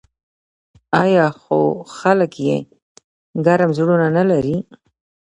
[1.03, 1.59] آیا خو
[1.99, 2.57] خلک یې
[3.45, 4.57] ګرم زړونه نلري؟